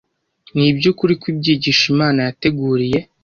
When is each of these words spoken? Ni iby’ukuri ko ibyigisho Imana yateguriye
Ni 0.55 0.65
iby’ukuri 0.71 1.13
ko 1.21 1.25
ibyigisho 1.33 1.83
Imana 1.93 2.19
yateguriye 2.27 2.99